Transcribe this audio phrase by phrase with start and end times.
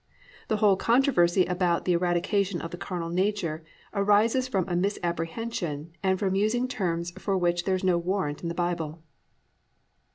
[0.47, 3.63] The whole controversy about "the eradication of the carnal nature"
[3.93, 8.49] arises from a misapprehension and from using terms for which there is no warrant in
[8.49, 9.03] the Bible.